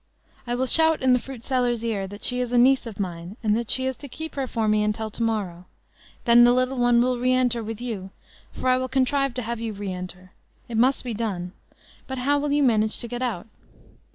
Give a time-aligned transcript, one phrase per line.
[0.47, 3.37] I will shout in the fruit seller's ear, that she is a niece of mine,
[3.43, 5.65] and that she is to keep her for me until to morrow.
[6.25, 8.09] Then the little one will re enter with you;
[8.51, 10.31] for I will contrive to have you re enter.
[10.67, 11.51] It must be done.
[12.07, 13.45] But how will you manage to get out?"